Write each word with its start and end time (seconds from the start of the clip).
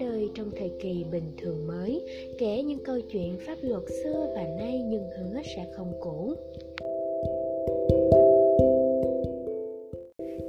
ra 0.00 0.06
đời 0.06 0.28
trong 0.34 0.50
thời 0.56 0.70
kỳ 0.80 1.04
bình 1.12 1.32
thường 1.38 1.66
mới, 1.66 2.02
kể 2.38 2.62
những 2.62 2.84
câu 2.84 3.00
chuyện 3.00 3.36
pháp 3.46 3.58
luật 3.62 3.82
xưa 4.02 4.32
và 4.34 4.42
nay 4.58 4.82
nhưng 4.84 5.02
hứa 5.02 5.40
sẽ 5.56 5.66
không 5.76 5.92
cũ. 6.00 6.34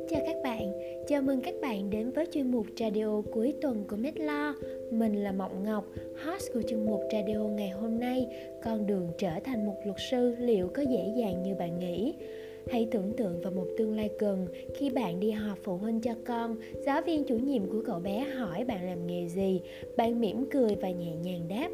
Chào 0.10 0.22
các 0.26 0.36
bạn, 0.44 0.72
chào 1.08 1.22
mừng 1.22 1.42
các 1.42 1.56
bạn 1.62 1.90
đến 1.90 2.12
với 2.12 2.26
chuyên 2.32 2.52
mục 2.52 2.66
radio 2.80 3.22
cuối 3.34 3.54
tuần 3.62 3.84
của 3.90 3.96
Medlaw. 3.96 4.54
Mình 4.92 5.24
là 5.24 5.32
Mộng 5.32 5.64
Ngọc, 5.64 5.86
host 6.26 6.54
của 6.54 6.62
chuyên 6.62 6.86
mục 6.86 7.02
radio 7.12 7.40
ngày 7.40 7.70
hôm 7.70 8.00
nay. 8.00 8.28
Con 8.64 8.88
đường 8.88 9.10
trở 9.18 9.32
thành 9.44 9.66
một 9.66 9.76
luật 9.86 9.98
sư 10.12 10.36
liệu 10.40 10.68
có 10.74 10.82
dễ 10.82 11.14
dàng 11.18 11.44
như 11.44 11.56
bạn 11.56 11.80
nghĩ? 11.80 12.14
Hãy 12.72 12.88
tưởng 12.92 13.14
tượng 13.18 13.42
vào 13.42 13.52
một 13.52 13.68
tương 13.78 13.96
lai 13.96 14.10
gần 14.20 14.48
khi 14.76 14.90
bạn 14.90 15.20
đi 15.20 15.32
họp 15.32 15.58
phụ 15.64 15.78
huynh 15.78 16.02
cho 16.02 16.12
con, 16.26 16.56
giáo 16.86 17.02
viên 17.02 17.24
chủ 17.24 17.38
nhiệm 17.38 17.66
của 17.66 17.82
cậu 17.86 18.00
bé 18.00 18.20
hỏi 18.20 18.64
bạn 18.64 18.86
làm 18.86 19.08
nghề 19.08 19.28
gì, 19.28 19.62
bạn 19.98 20.22
mỉm 20.22 20.46
cười 20.52 20.76
và 20.82 20.90
nhẹ 20.90 21.16
nhàng 21.16 21.48
đáp, 21.48 21.70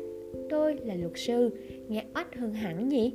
tôi 0.49 0.75
là 0.85 0.95
luật 0.95 1.13
sư, 1.15 1.49
nghe 1.87 2.05
oách 2.15 2.35
hơn 2.35 2.53
hẳn 2.53 2.87
nhỉ? 2.87 3.11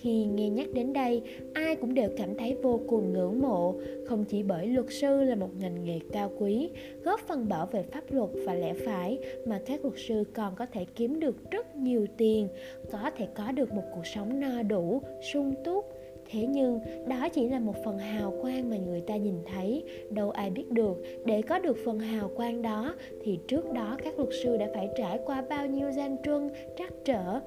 Khi 0.00 0.24
nghe 0.24 0.48
nhắc 0.48 0.68
đến 0.74 0.92
đây, 0.92 1.22
ai 1.54 1.76
cũng 1.76 1.94
đều 1.94 2.10
cảm 2.16 2.34
thấy 2.34 2.56
vô 2.62 2.80
cùng 2.88 3.12
ngưỡng 3.12 3.42
mộ, 3.42 3.74
không 4.06 4.24
chỉ 4.24 4.42
bởi 4.42 4.66
luật 4.66 4.86
sư 4.90 5.24
là 5.24 5.34
một 5.34 5.50
ngành 5.60 5.84
nghề 5.84 5.98
cao 6.12 6.32
quý, 6.38 6.70
góp 7.02 7.20
phần 7.20 7.48
bảo 7.48 7.66
vệ 7.66 7.82
pháp 7.82 8.04
luật 8.10 8.30
và 8.46 8.54
lẽ 8.54 8.74
phải, 8.74 9.18
mà 9.46 9.60
các 9.66 9.84
luật 9.84 9.94
sư 10.08 10.24
còn 10.34 10.54
có 10.56 10.66
thể 10.66 10.84
kiếm 10.96 11.20
được 11.20 11.50
rất 11.50 11.76
nhiều 11.76 12.06
tiền, 12.16 12.48
có 12.90 13.10
thể 13.16 13.26
có 13.34 13.52
được 13.52 13.72
một 13.72 13.84
cuộc 13.94 14.06
sống 14.06 14.40
no 14.40 14.62
đủ, 14.62 15.02
sung 15.32 15.54
túc, 15.64 15.95
thế 16.30 16.46
nhưng 16.46 16.80
đó 17.08 17.28
chỉ 17.28 17.48
là 17.48 17.60
một 17.60 17.74
phần 17.84 17.98
hào 17.98 18.34
quang 18.42 18.70
mà 18.70 18.76
người 18.76 19.00
ta 19.00 19.16
nhìn 19.16 19.36
thấy 19.46 19.84
đâu 20.10 20.30
ai 20.30 20.50
biết 20.50 20.70
được 20.70 21.02
để 21.24 21.42
có 21.42 21.58
được 21.58 21.76
phần 21.84 21.98
hào 21.98 22.28
quang 22.28 22.62
đó 22.62 22.94
thì 23.22 23.38
trước 23.48 23.72
đó 23.72 23.96
các 24.04 24.18
luật 24.18 24.30
sư 24.42 24.56
đã 24.56 24.66
phải 24.74 24.88
trải 24.96 25.18
qua 25.24 25.42
bao 25.48 25.66
nhiêu 25.66 25.90
gian 25.90 26.16
truân 26.24 26.50
trắc 26.76 26.92
trở 27.04 27.40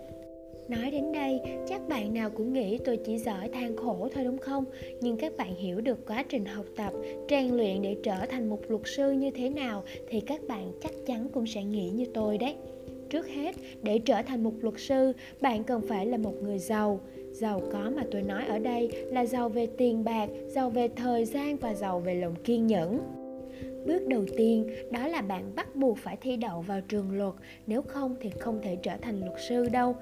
Nói 0.69 0.91
đến 0.91 1.11
đây, 1.11 1.41
chắc 1.67 1.87
bạn 1.87 2.13
nào 2.13 2.29
cũng 2.29 2.53
nghĩ 2.53 2.77
tôi 2.77 2.97
chỉ 2.97 3.17
giỏi 3.17 3.49
than 3.49 3.77
khổ 3.77 4.09
thôi 4.13 4.23
đúng 4.23 4.37
không? 4.37 4.65
Nhưng 5.01 5.17
các 5.17 5.37
bạn 5.37 5.55
hiểu 5.55 5.81
được 5.81 6.07
quá 6.07 6.23
trình 6.29 6.45
học 6.45 6.65
tập, 6.75 6.93
rèn 7.29 7.47
luyện 7.47 7.81
để 7.81 7.95
trở 8.03 8.25
thành 8.29 8.49
một 8.49 8.59
luật 8.67 8.81
sư 8.85 9.11
như 9.11 9.31
thế 9.31 9.49
nào 9.49 9.83
thì 10.07 10.21
các 10.21 10.41
bạn 10.47 10.71
chắc 10.81 10.91
chắn 11.05 11.29
cũng 11.33 11.47
sẽ 11.47 11.63
nghĩ 11.63 11.89
như 11.89 12.05
tôi 12.13 12.37
đấy. 12.37 12.55
Trước 13.09 13.27
hết, 13.27 13.55
để 13.83 13.99
trở 13.99 14.21
thành 14.21 14.43
một 14.43 14.53
luật 14.61 14.75
sư, 14.77 15.13
bạn 15.41 15.63
cần 15.63 15.81
phải 15.87 16.05
là 16.05 16.17
một 16.17 16.33
người 16.43 16.59
giàu. 16.59 16.99
Giàu 17.31 17.61
có 17.71 17.91
mà 17.95 18.03
tôi 18.11 18.21
nói 18.21 18.45
ở 18.45 18.59
đây 18.59 18.89
là 19.11 19.25
giàu 19.25 19.49
về 19.49 19.67
tiền 19.77 20.03
bạc 20.03 20.29
giàu 20.47 20.69
về 20.69 20.87
thời 20.87 21.25
gian 21.25 21.57
và 21.57 21.73
giàu 21.73 21.99
về 21.99 22.15
lòng 22.15 22.35
kiên 22.43 22.67
nhẫn. 22.67 22.99
Bước 23.85 24.07
đầu 24.07 24.25
tiên 24.37 24.69
đó 24.91 25.07
là 25.07 25.21
bạn 25.21 25.55
bắt 25.55 25.75
buộc 25.75 25.97
phải 25.97 26.17
thi 26.21 26.35
đậu 26.35 26.61
vào 26.61 26.81
trường 26.81 27.17
luật 27.17 27.33
nếu 27.67 27.81
không 27.81 28.15
thì 28.21 28.29
không 28.39 28.59
thể 28.61 28.75
trở 28.75 28.97
thành 29.01 29.19
luật 29.19 29.39
sư 29.49 29.69
đâu. 29.71 29.95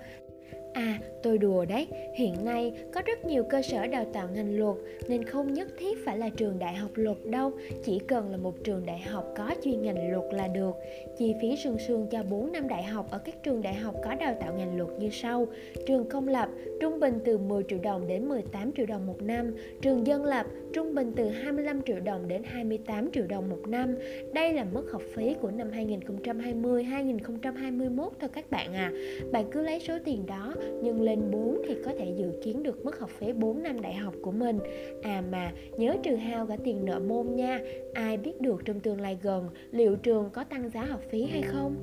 À, 0.78 1.00
tôi 1.23 1.38
đùa 1.38 1.66
đấy, 1.66 1.88
hiện 2.16 2.45
nay 2.45 2.73
có 2.94 3.02
rất 3.06 3.25
nhiều 3.25 3.44
cơ 3.44 3.61
sở 3.61 3.88
đào 3.88 4.06
tạo 4.14 4.28
ngành 4.33 4.59
luật 4.59 4.75
nên 5.08 5.23
không 5.23 5.53
nhất 5.53 5.67
thiết 5.78 6.06
phải 6.06 6.17
là 6.17 6.30
trường 6.30 6.59
đại 6.59 6.75
học 6.75 6.92
luật 6.95 7.17
đâu, 7.25 7.52
chỉ 7.84 8.00
cần 8.00 8.31
là 8.31 8.38
một 8.38 8.64
trường 8.64 8.86
đại 8.86 9.00
học 9.00 9.34
có 9.38 9.56
chuyên 9.64 9.81
ngành 9.81 10.11
luật 10.11 10.34
là 10.34 10.47
được. 10.47 10.75
Chi 11.17 11.36
phí 11.42 11.56
sương 11.56 11.78
sương 11.88 12.08
cho 12.11 12.23
4 12.23 12.52
năm 12.52 12.67
đại 12.67 12.84
học 12.84 13.08
ở 13.11 13.17
các 13.17 13.44
trường 13.44 13.61
đại 13.61 13.73
học 13.73 13.95
có 14.03 14.16
đào 14.16 14.36
tạo 14.39 14.53
ngành 14.53 14.78
luật 14.78 14.89
như 15.00 15.09
sau. 15.11 15.47
Trường 15.88 16.09
công 16.09 16.28
lập, 16.28 16.50
trung 16.81 17.00
bình 17.00 17.19
từ 17.25 17.38
10 17.38 17.64
triệu 17.69 17.80
đồng 17.80 18.08
đến 18.08 18.30
18 18.30 18.72
triệu 18.72 18.86
đồng 18.86 19.08
một 19.08 19.22
năm. 19.22 19.56
Trường 19.81 20.08
dân 20.08 20.25
lập, 20.25 20.45
trung 20.73 20.95
bình 20.95 21.14
từ 21.16 21.30
25 21.30 21.81
triệu 21.81 22.00
đồng 22.00 22.28
đến 22.28 22.41
28 22.45 23.12
triệu 23.12 23.28
đồng 23.28 23.50
một 23.50 23.67
năm. 23.67 23.95
Đây 24.34 24.53
là 24.53 24.66
mức 24.73 24.91
học 24.91 25.02
phí 25.16 25.36
của 25.41 25.52
năm 25.52 25.72
2020-2021 25.72 28.09
thôi 28.19 28.30
các 28.34 28.51
bạn 28.51 28.74
à. 28.74 28.91
Bạn 29.31 29.46
cứ 29.51 29.62
lấy 29.62 29.80
số 29.80 29.97
tiền 30.06 30.25
đó 30.25 30.56
nhân 30.81 31.01
lên 31.01 31.31
4 31.31 31.61
thì 31.67 31.75
có 31.85 31.91
thể 32.00 32.13
dự 32.17 32.31
kiến 32.44 32.63
được 32.63 32.85
mức 32.85 33.00
học 33.00 33.09
phí 33.09 33.33
4 33.33 33.63
năm 33.63 33.81
đại 33.81 33.94
học 33.94 34.13
của 34.22 34.31
mình. 34.31 34.59
À 35.01 35.23
mà, 35.31 35.51
nhớ 35.78 35.95
trừ 36.03 36.16
hao 36.16 36.47
cả 36.47 36.57
tiền 36.63 36.85
nợ 36.85 37.00
môn 37.00 37.35
nha. 37.35 37.59
Ai 37.94 38.17
biết 38.17 38.41
được 38.41 38.61
trong 38.66 38.79
tương 38.79 39.01
lai 39.01 39.17
gần, 39.22 39.50
liệu 39.72 39.95
trường 39.95 40.29
có 40.33 40.44
tăng 40.44 40.69
giá 40.69 40.85
học 40.85 41.01
phí 41.09 41.23
hay 41.23 41.41
không? 41.41 41.75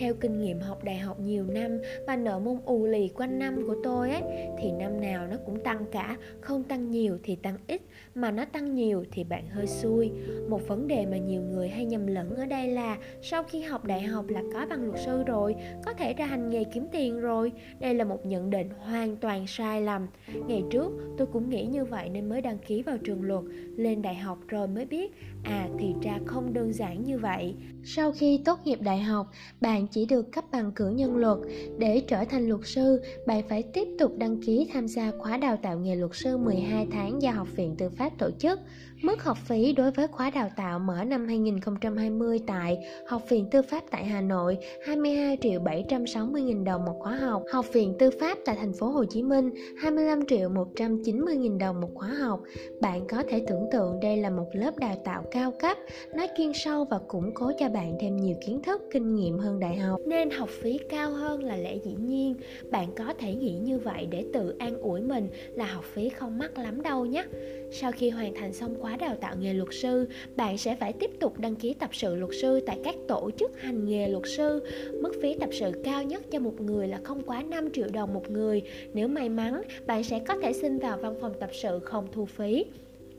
Theo 0.00 0.14
kinh 0.14 0.38
nghiệm 0.38 0.60
học 0.60 0.84
đại 0.84 0.98
học 0.98 1.20
nhiều 1.20 1.44
năm 1.46 1.78
và 2.06 2.16
nợ 2.16 2.38
môn 2.38 2.56
ù 2.64 2.86
lì 2.86 3.08
quanh 3.08 3.38
năm 3.38 3.66
của 3.66 3.76
tôi 3.82 4.10
ấy 4.10 4.22
thì 4.58 4.72
năm 4.72 5.00
nào 5.00 5.26
nó 5.26 5.36
cũng 5.46 5.60
tăng 5.60 5.84
cả, 5.92 6.16
không 6.40 6.62
tăng 6.62 6.90
nhiều 6.90 7.18
thì 7.22 7.36
tăng 7.36 7.56
ít, 7.66 7.82
mà 8.14 8.30
nó 8.30 8.44
tăng 8.44 8.74
nhiều 8.74 9.04
thì 9.12 9.24
bạn 9.24 9.48
hơi 9.48 9.66
xui. 9.66 10.10
Một 10.48 10.60
vấn 10.68 10.88
đề 10.88 11.06
mà 11.06 11.16
nhiều 11.16 11.42
người 11.42 11.68
hay 11.68 11.84
nhầm 11.84 12.06
lẫn 12.06 12.34
ở 12.34 12.46
đây 12.46 12.68
là 12.68 12.98
sau 13.22 13.42
khi 13.42 13.60
học 13.62 13.84
đại 13.84 14.02
học 14.02 14.24
là 14.28 14.42
có 14.54 14.66
bằng 14.70 14.84
luật 14.84 15.00
sư 15.04 15.22
rồi, 15.26 15.54
có 15.84 15.92
thể 15.92 16.14
ra 16.14 16.26
hành 16.26 16.50
nghề 16.50 16.64
kiếm 16.64 16.86
tiền 16.92 17.20
rồi. 17.20 17.52
Đây 17.80 17.94
là 17.94 18.04
một 18.04 18.26
nhận 18.26 18.50
định 18.50 18.68
hoàn 18.78 19.16
toàn 19.16 19.46
sai 19.46 19.82
lầm. 19.82 20.06
Ngày 20.46 20.62
trước 20.70 20.92
tôi 21.18 21.26
cũng 21.32 21.50
nghĩ 21.50 21.66
như 21.66 21.84
vậy 21.84 22.08
nên 22.08 22.28
mới 22.28 22.40
đăng 22.40 22.58
ký 22.58 22.82
vào 22.82 22.98
trường 22.98 23.22
luật, 23.22 23.44
lên 23.76 24.02
đại 24.02 24.14
học 24.14 24.38
rồi 24.48 24.68
mới 24.68 24.84
biết 24.84 25.12
à 25.44 25.68
thì 25.78 25.94
ra 26.02 26.18
không 26.26 26.52
đơn 26.52 26.72
giản 26.72 27.04
như 27.04 27.18
vậy. 27.18 27.54
Sau 27.84 28.12
khi 28.12 28.40
tốt 28.44 28.58
nghiệp 28.64 28.78
đại 28.82 29.00
học, 29.00 29.26
bạn 29.60 29.86
chỉ 29.90 30.06
được 30.06 30.32
cấp 30.32 30.44
bằng 30.52 30.72
cử 30.72 30.88
nhân 30.88 31.16
luật. 31.16 31.38
Để 31.78 32.02
trở 32.08 32.24
thành 32.24 32.48
luật 32.48 32.60
sư, 32.64 33.02
bạn 33.26 33.42
phải 33.48 33.62
tiếp 33.62 33.88
tục 33.98 34.12
đăng 34.18 34.42
ký 34.42 34.68
tham 34.72 34.88
gia 34.88 35.12
khóa 35.18 35.36
đào 35.36 35.56
tạo 35.62 35.78
nghề 35.78 35.96
luật 35.96 36.10
sư 36.14 36.36
12 36.36 36.86
tháng 36.92 37.22
do 37.22 37.30
Học 37.30 37.48
viện 37.56 37.74
Tư 37.78 37.88
pháp 37.98 38.18
tổ 38.18 38.30
chức. 38.38 38.60
Mức 39.02 39.22
học 39.22 39.36
phí 39.44 39.72
đối 39.72 39.90
với 39.90 40.06
khóa 40.06 40.30
đào 40.30 40.50
tạo 40.56 40.78
mở 40.78 41.04
năm 41.04 41.26
2020 41.28 42.40
tại 42.46 42.78
Học 43.06 43.22
viện 43.28 43.46
Tư 43.50 43.62
pháp 43.62 43.84
tại 43.90 44.04
Hà 44.04 44.20
Nội 44.20 44.58
22 44.86 45.38
triệu 45.40 45.60
760 45.60 46.42
nghìn 46.42 46.64
đồng 46.64 46.84
một 46.84 46.96
khóa 46.98 47.16
học. 47.16 47.42
Học 47.52 47.66
viện 47.72 47.94
Tư 47.98 48.10
pháp 48.20 48.38
tại 48.44 48.56
thành 48.56 48.72
phố 48.72 48.88
Hồ 48.88 49.04
Chí 49.04 49.22
Minh 49.22 49.50
25 49.82 50.26
triệu 50.26 50.48
190 50.48 51.36
nghìn 51.36 51.58
đồng 51.58 51.80
một 51.80 51.90
khóa 51.94 52.08
học. 52.08 52.40
Bạn 52.80 53.06
có 53.08 53.22
thể 53.28 53.44
tưởng 53.48 53.66
tượng 53.72 54.00
đây 54.00 54.16
là 54.16 54.30
một 54.30 54.46
lớp 54.52 54.78
đào 54.78 54.96
tạo 55.04 55.24
cao 55.30 55.52
cấp, 55.60 55.78
nó 56.14 56.26
chuyên 56.36 56.52
sâu 56.54 56.84
và 56.84 56.98
củng 57.08 57.34
cố 57.34 57.52
cho 57.58 57.68
bạn 57.68 57.96
thêm 58.00 58.16
nhiều 58.16 58.36
kiến 58.46 58.62
thức, 58.62 58.82
kinh 58.92 59.14
nghiệm 59.14 59.38
hơn 59.38 59.60
đại 59.60 59.76
học. 59.80 60.00
Nên 60.06 60.30
học 60.30 60.48
phí 60.48 60.78
cao 60.88 61.10
hơn 61.10 61.44
là 61.44 61.56
lẽ 61.56 61.76
dĩ 61.84 61.94
nhiên. 61.98 62.34
Bạn 62.70 62.88
có 62.96 63.14
thể 63.18 63.34
nghĩ 63.34 63.58
như 63.58 63.78
vậy 63.78 64.06
để 64.10 64.24
tự 64.32 64.54
an 64.58 64.78
ủi 64.78 65.00
mình 65.00 65.28
là 65.54 65.64
học 65.64 65.84
phí 65.84 66.08
không 66.08 66.38
mắc 66.38 66.58
lắm 66.58 66.82
đâu 66.82 67.06
nhé. 67.06 67.24
Sau 67.72 67.92
khi 67.92 68.10
hoàn 68.10 68.34
thành 68.34 68.52
xong 68.52 68.74
khóa 68.80 68.96
đào 68.96 69.16
tạo 69.16 69.36
nghề 69.36 69.54
luật 69.54 69.68
sư, 69.72 70.08
bạn 70.36 70.58
sẽ 70.58 70.76
phải 70.76 70.92
tiếp 70.92 71.10
tục 71.20 71.38
đăng 71.38 71.56
ký 71.56 71.74
tập 71.74 71.90
sự 71.92 72.14
luật 72.14 72.30
sư 72.42 72.60
tại 72.66 72.78
các 72.84 72.94
tổ 73.08 73.30
chức 73.38 73.60
hành 73.60 73.88
nghề 73.88 74.08
luật 74.08 74.24
sư. 74.36 74.62
Mức 75.00 75.12
phí 75.22 75.34
tập 75.34 75.48
sự 75.52 75.72
cao 75.84 76.02
nhất 76.02 76.22
cho 76.30 76.38
một 76.38 76.60
người 76.60 76.88
là 76.88 77.00
không 77.04 77.22
quá 77.22 77.42
5 77.42 77.72
triệu 77.72 77.86
đồng 77.92 78.14
một 78.14 78.30
người. 78.30 78.62
Nếu 78.94 79.08
may 79.08 79.28
mắn, 79.28 79.62
bạn 79.86 80.04
sẽ 80.04 80.18
có 80.18 80.36
thể 80.42 80.52
xin 80.52 80.78
vào 80.78 80.98
văn 80.98 81.14
phòng 81.20 81.32
tập 81.40 81.50
sự 81.52 81.78
không 81.78 82.06
thu 82.12 82.24
phí. 82.24 82.64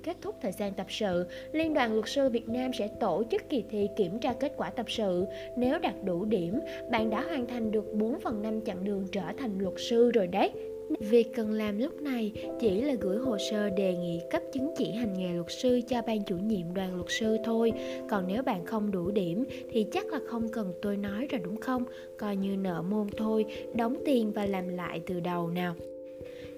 Kết 0.03 0.17
thúc 0.21 0.35
thời 0.41 0.51
gian 0.51 0.73
tập 0.73 0.87
sự, 0.89 1.25
Liên 1.51 1.73
đoàn 1.73 1.93
Luật 1.93 2.05
sư 2.07 2.29
Việt 2.29 2.49
Nam 2.49 2.73
sẽ 2.73 2.87
tổ 2.99 3.23
chức 3.31 3.49
kỳ 3.49 3.63
thi 3.69 3.87
kiểm 3.95 4.19
tra 4.19 4.33
kết 4.33 4.53
quả 4.57 4.69
tập 4.69 4.85
sự. 4.89 5.25
Nếu 5.57 5.79
đạt 5.79 5.93
đủ 6.03 6.25
điểm, 6.25 6.59
bạn 6.91 7.09
đã 7.09 7.21
hoàn 7.21 7.47
thành 7.47 7.71
được 7.71 7.93
4 7.93 8.19
phần 8.19 8.41
5 8.41 8.61
chặng 8.61 8.83
đường 8.83 9.07
trở 9.11 9.23
thành 9.37 9.59
luật 9.59 9.73
sư 9.77 10.11
rồi 10.11 10.27
đấy. 10.27 10.51
Việc 10.99 11.35
cần 11.35 11.51
làm 11.51 11.79
lúc 11.79 12.01
này 12.01 12.31
chỉ 12.59 12.81
là 12.81 12.93
gửi 13.01 13.17
hồ 13.17 13.37
sơ 13.51 13.69
đề 13.69 13.95
nghị 13.95 14.19
cấp 14.31 14.41
chứng 14.53 14.73
chỉ 14.77 14.91
hành 14.91 15.13
nghề 15.13 15.33
luật 15.33 15.47
sư 15.49 15.81
cho 15.87 16.01
ban 16.07 16.23
chủ 16.23 16.37
nhiệm 16.37 16.73
đoàn 16.73 16.95
luật 16.95 17.07
sư 17.09 17.37
thôi. 17.43 17.71
Còn 18.09 18.27
nếu 18.27 18.43
bạn 18.43 18.65
không 18.65 18.91
đủ 18.91 19.11
điểm 19.11 19.43
thì 19.71 19.85
chắc 19.91 20.05
là 20.05 20.19
không 20.27 20.49
cần 20.49 20.73
tôi 20.81 20.97
nói 20.97 21.27
rồi 21.31 21.41
đúng 21.43 21.57
không? 21.57 21.83
Coi 22.17 22.35
như 22.35 22.57
nợ 22.57 22.81
môn 22.89 23.07
thôi, 23.17 23.45
đóng 23.75 23.97
tiền 24.05 24.31
và 24.31 24.45
làm 24.45 24.67
lại 24.67 25.01
từ 25.05 25.19
đầu 25.19 25.49
nào. 25.49 25.75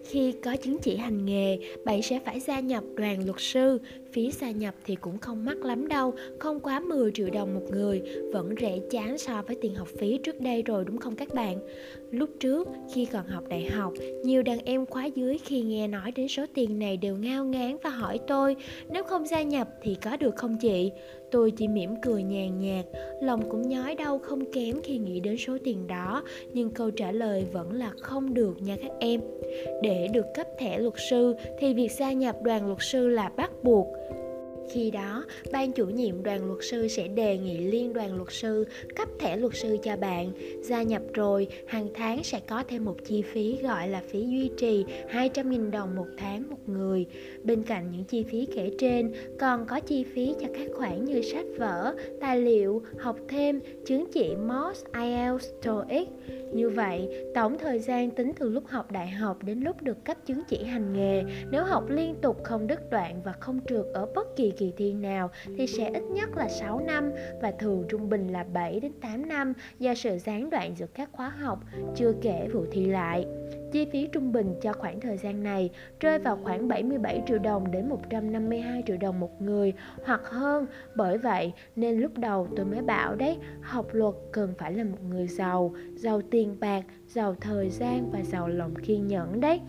Khi 0.04 0.32
có 0.32 0.56
chứng 0.56 0.78
chỉ 0.82 0.96
hành 0.98 1.26
nghề, 1.26 1.58
bạn 1.86 2.02
sẽ 2.02 2.20
phải 2.26 2.40
gia 2.40 2.60
nhập 2.60 2.84
đoàn 2.96 3.26
luật 3.26 3.40
sư. 3.40 3.80
Phí 4.14 4.32
gia 4.32 4.52
nhập 4.52 4.76
thì 4.86 4.96
cũng 4.96 5.18
không 5.18 5.46
mắc 5.46 5.58
lắm 5.66 5.88
đâu, 5.88 6.14
không 6.40 6.60
quá 6.60 6.80
10 6.80 7.12
triệu 7.12 7.30
đồng 7.30 7.54
một 7.54 7.64
người, 7.72 8.02
vẫn 8.34 8.56
rẻ 8.62 8.80
chán 8.90 9.18
so 9.18 9.42
với 9.48 9.56
tiền 9.62 9.76
học 9.76 9.88
phí 10.00 10.18
trước 10.18 10.40
đây 10.40 10.62
rồi 10.62 10.86
đúng 10.86 10.98
không 10.98 11.16
các 11.16 11.34
bạn? 11.34 11.60
Lúc 12.12 12.30
trước, 12.40 12.68
khi 12.94 13.06
còn 13.06 13.28
học 13.28 13.44
đại 13.50 13.70
học, 13.70 13.94
nhiều 14.24 14.44
đàn 14.44 14.60
em 14.66 14.86
khóa 14.86 15.06
dưới 15.06 15.38
khi 15.38 15.62
nghe 15.62 15.88
nói 15.88 16.12
đến 16.12 16.28
số 16.28 16.46
tiền 16.54 16.80
này 16.80 16.98
đều 16.98 17.16
ngao 17.16 17.46
ngán 17.46 17.78
và 17.84 17.90
hỏi 17.90 18.20
tôi, 18.28 18.56
nếu 18.90 19.04
không 19.04 19.28
gia 19.28 19.42
nhập 19.42 19.70
thì 19.82 19.96
có 19.96 20.18
được 20.18 20.36
không 20.36 20.58
chị? 20.62 20.92
Tôi 21.32 21.52
chỉ 21.52 21.68
mỉm 21.68 21.90
cười 22.02 22.24
nhàn 22.24 22.60
nhạt, 22.60 22.86
lòng 23.22 23.50
cũng 23.50 23.70
nhói 23.70 23.96
đau 23.96 24.20
không 24.20 24.52
kém 24.52 24.76
khi 24.84 24.98
nghĩ 24.98 25.20
đến 25.20 25.38
số 25.38 25.58
tiền 25.64 25.88
đó, 25.88 26.24
nhưng 26.54 26.70
câu 26.70 26.92
trả 26.92 27.12
lời 27.12 27.46
vẫn 27.54 27.74
là 27.74 27.92
không 28.02 28.34
được 28.34 28.62
nha 28.62 28.78
các 28.82 28.92
em. 29.00 29.22
Để 29.82 30.08
được 30.14 30.26
cấp 30.36 30.48
thẻ 30.60 30.80
luật 30.80 30.94
sư 31.10 31.36
thì 31.60 31.74
việc 31.74 31.92
gia 31.92 32.12
nhập 32.12 32.42
đoàn 32.42 32.68
luật 32.68 32.80
sư 32.82 33.08
là 33.08 33.30
bắt 33.30 33.52
buộc. 33.64 33.88
Khi 34.72 34.92
đó, 34.92 35.26
ban 35.52 35.72
chủ 35.72 35.86
nhiệm 35.86 36.24
đoàn 36.24 36.48
luật 36.48 36.60
sư 36.62 36.88
sẽ 36.88 37.08
đề 37.08 37.38
nghị 37.38 37.58
liên 37.58 37.94
đoàn 37.94 38.16
luật 38.16 38.32
sư 38.32 38.66
cấp 38.96 39.08
thẻ 39.20 39.38
luật 39.38 39.56
sư 39.56 39.78
cho 39.84 39.96
bạn. 39.96 40.32
Gia 40.62 40.84
nhập 40.84 41.02
rồi, 41.14 41.48
hàng 41.68 41.88
tháng 41.94 42.24
sẽ 42.24 42.40
có 42.48 42.64
thêm 42.68 42.86
một 42.86 42.96
chi 43.06 43.22
phí 43.22 43.58
gọi 43.64 43.88
là 43.88 44.02
phí 44.08 44.20
duy 44.20 44.50
trì 44.58 44.86
200.000 45.12 45.72
đồng 45.72 45.96
một 45.96 46.08
tháng 46.18 46.50
một 46.50 46.70
người. 46.70 47.06
Bên 47.44 47.64
cạnh 47.64 47.92
những 47.92 48.04
chi 48.04 48.24
phí 48.24 48.48
kể 48.56 48.72
trên, 48.80 49.14
còn 49.40 49.66
có 49.66 49.80
chi 49.80 50.04
phí 50.04 50.36
cho 50.42 50.48
các 50.54 50.68
khoản 50.76 51.06
như 51.06 51.22
sách 51.22 51.46
vở, 51.58 51.96
tài 52.22 52.42
liệu, 52.42 52.84
học 53.00 53.18
thêm, 53.28 53.60
chứng 53.86 54.06
chỉ 54.14 54.36
MOS, 54.36 54.84
IELTS, 54.94 55.48
TOEIC. 55.62 56.08
Như 56.54 56.70
vậy, 56.70 57.10
tổng 57.36 57.58
thời 57.58 57.80
gian 57.80 58.12
tính 58.12 58.32
từ 58.40 58.50
lúc 58.50 58.64
học 58.68 58.92
đại 58.92 59.08
học 59.08 59.44
đến 59.44 59.60
lúc 59.60 59.82
được 59.82 60.06
cấp 60.06 60.18
chứng 60.26 60.42
chỉ 60.48 60.64
hành 60.64 60.94
nghề, 60.94 61.24
nếu 61.52 61.64
học 61.64 61.90
liên 61.90 62.16
tục 62.22 62.44
không 62.44 62.68
đứt 62.68 62.90
đoạn 62.90 63.22
và 63.24 63.32
không 63.32 63.60
trượt 63.70 63.86
ở 63.94 64.06
bất 64.16 64.36
kỳ 64.36 64.53
kỳ 64.58 64.74
thi 64.78 64.94
nào 64.94 65.30
thì 65.58 65.68
sẽ 65.68 65.90
ít 65.90 66.04
nhất 66.04 66.30
là 66.38 66.50
6 66.50 66.80
năm 66.80 67.12
và 67.42 67.52
thường 67.52 67.86
trung 67.90 68.10
bình 68.10 68.28
là 68.28 68.44
7 68.44 68.80
đến 68.80 68.92
8 69.02 69.28
năm 69.28 69.54
do 69.80 69.94
sự 69.94 70.18
gián 70.18 70.50
đoạn 70.50 70.76
giữa 70.78 70.88
các 70.94 71.10
khóa 71.12 71.30
học, 71.30 71.60
chưa 71.96 72.14
kể 72.22 72.48
vụ 72.54 72.66
thi 72.72 72.86
lại. 72.86 73.26
Chi 73.72 73.88
phí 73.92 74.08
trung 74.08 74.32
bình 74.32 74.56
cho 74.62 74.74
khoảng 74.74 75.00
thời 75.00 75.18
gian 75.18 75.44
này 75.44 75.70
rơi 76.00 76.20
vào 76.20 76.40
khoảng 76.44 76.68
77 76.68 77.24
triệu 77.28 77.40
đồng 77.40 77.72
đến 77.72 77.90
152 77.90 78.84
triệu 78.88 78.98
đồng 78.98 79.20
một 79.20 79.42
người 79.42 79.74
hoặc 80.06 80.22
hơn. 80.24 80.66
Bởi 80.96 81.18
vậy 81.18 81.54
nên 81.76 82.00
lúc 82.00 82.18
đầu 82.18 82.48
tôi 82.56 82.66
mới 82.66 82.82
bảo 82.82 83.16
đấy, 83.16 83.38
học 83.62 83.88
luật 83.92 84.16
cần 84.32 84.54
phải 84.58 84.74
là 84.74 84.84
một 84.84 85.04
người 85.10 85.28
giàu, 85.28 85.76
giàu 85.96 86.22
tiền 86.32 86.60
bạc, 86.60 86.84
giàu 87.08 87.36
thời 87.42 87.70
gian 87.70 88.10
và 88.12 88.22
giàu 88.24 88.48
lòng 88.48 88.76
kiên 88.76 89.08
nhẫn 89.08 89.42
đấy. 89.42 89.62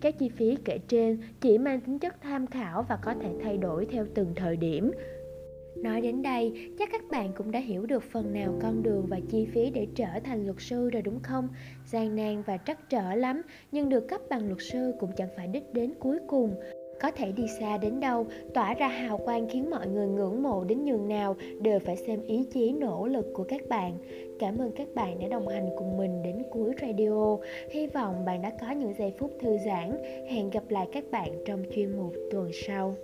Các 0.00 0.18
chi 0.18 0.28
phí 0.28 0.56
kể 0.64 0.78
trên 0.88 1.20
chỉ 1.40 1.58
mang 1.58 1.80
tính 1.80 1.98
chất 1.98 2.20
tham 2.20 2.46
khảo 2.46 2.82
và 2.88 2.98
có 3.02 3.14
thể 3.14 3.28
thay 3.42 3.56
đổi 3.56 3.86
theo 3.86 4.06
từng 4.14 4.32
thời 4.36 4.56
điểm. 4.56 4.90
Nói 5.76 6.00
đến 6.00 6.22
đây, 6.22 6.70
chắc 6.78 6.88
các 6.92 7.02
bạn 7.10 7.32
cũng 7.36 7.50
đã 7.50 7.58
hiểu 7.58 7.86
được 7.86 8.02
phần 8.02 8.32
nào 8.32 8.58
con 8.62 8.82
đường 8.82 9.06
và 9.08 9.20
chi 9.30 9.46
phí 9.54 9.70
để 9.70 9.86
trở 9.94 10.20
thành 10.24 10.44
luật 10.44 10.56
sư 10.58 10.90
rồi 10.90 11.02
đúng 11.02 11.20
không? 11.22 11.48
Gian 11.86 12.16
nan 12.16 12.42
và 12.42 12.56
trắc 12.56 12.90
trở 12.90 13.14
lắm, 13.14 13.42
nhưng 13.72 13.88
được 13.88 14.08
cấp 14.08 14.20
bằng 14.30 14.46
luật 14.46 14.58
sư 14.72 14.94
cũng 15.00 15.10
chẳng 15.16 15.28
phải 15.36 15.48
đích 15.48 15.72
đến 15.72 15.94
cuối 15.98 16.18
cùng. 16.26 16.54
Có 17.00 17.10
thể 17.10 17.32
đi 17.32 17.46
xa 17.60 17.78
đến 17.78 18.00
đâu, 18.00 18.26
tỏa 18.54 18.74
ra 18.74 18.88
hào 18.88 19.18
quang 19.18 19.48
khiến 19.48 19.70
mọi 19.70 19.86
người 19.86 20.08
ngưỡng 20.08 20.42
mộ 20.42 20.64
đến 20.64 20.84
nhường 20.84 21.08
nào 21.08 21.36
đều 21.60 21.78
phải 21.78 21.96
xem 21.96 22.22
ý 22.22 22.44
chí 22.52 22.72
nỗ 22.72 23.06
lực 23.06 23.26
của 23.34 23.44
các 23.44 23.60
bạn. 23.68 23.98
Cảm 24.38 24.58
ơn 24.58 24.72
các 24.72 24.88
bạn 24.94 25.18
đã 25.18 25.28
đồng 25.28 25.48
hành 25.48 25.68
cùng 25.78 25.96
mình 25.96 26.22
đến 26.22 26.42
cuối 26.50 26.72
radio. 26.80 27.36
Hy 27.70 27.86
vọng 27.86 28.24
bạn 28.24 28.42
đã 28.42 28.52
có 28.60 28.70
những 28.70 28.94
giây 28.98 29.12
phút 29.18 29.30
thư 29.40 29.58
giãn. 29.66 29.98
Hẹn 30.30 30.50
gặp 30.50 30.64
lại 30.68 30.88
các 30.92 31.04
bạn 31.10 31.30
trong 31.46 31.62
chuyên 31.74 31.96
mục 31.96 32.12
tuần 32.30 32.50
sau. 32.66 32.94